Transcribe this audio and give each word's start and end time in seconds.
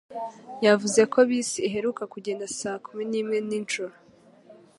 Yavuze 0.65 1.01
ko 1.13 1.19
bisi 1.29 1.59
iheruka 1.67 2.03
kugenda 2.13 2.45
saa 2.59 2.79
kumi 2.85 3.03
nimwe 3.11 3.37
nijoro. 3.47 3.95